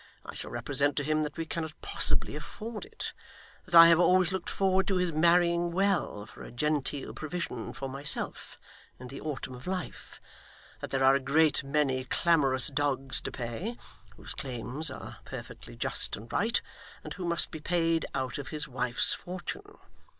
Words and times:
I 0.25 0.33
shall 0.33 0.49
represent 0.49 0.95
to 0.95 1.03
him 1.03 1.21
that 1.21 1.37
we 1.37 1.45
cannot 1.45 1.79
possibly 1.83 2.35
afford 2.35 2.85
it 2.85 3.13
that 3.65 3.75
I 3.75 3.85
have 3.89 3.99
always 3.99 4.31
looked 4.31 4.49
forward 4.49 4.87
to 4.87 4.95
his 4.95 5.11
marrying 5.11 5.71
well, 5.71 6.25
for 6.25 6.41
a 6.41 6.49
genteel 6.51 7.13
provision 7.13 7.71
for 7.71 7.87
myself 7.87 8.57
in 8.99 9.09
the 9.09 9.21
autumn 9.21 9.53
of 9.53 9.67
life 9.67 10.19
that 10.79 10.89
there 10.89 11.03
are 11.03 11.13
a 11.13 11.19
great 11.19 11.63
many 11.63 12.03
clamorous 12.03 12.69
dogs 12.69 13.21
to 13.21 13.31
pay, 13.31 13.77
whose 14.17 14.33
claims 14.33 14.89
are 14.89 15.17
perfectly 15.23 15.75
just 15.75 16.17
and 16.17 16.33
right, 16.33 16.63
and 17.03 17.13
who 17.13 17.23
must 17.25 17.51
be 17.51 17.59
paid 17.59 18.07
out 18.15 18.39
of 18.39 18.47
his 18.47 18.67
wife's 18.67 19.13
fortune. 19.13 19.77